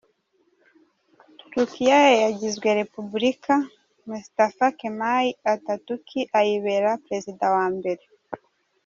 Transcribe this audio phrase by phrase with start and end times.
[1.39, 3.53] Turukiya yagizwe Repubulika,
[4.09, 6.07] Mustafa Kemal Atatürk
[6.39, 8.03] ayibera Perezida wa mbere.